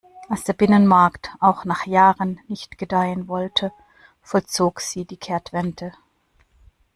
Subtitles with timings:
[0.29, 3.71] Als der Binnenmarkt auch nach Jahren nicht gedeihen wollte,
[4.23, 5.93] vollzog sie die Kehrtwende.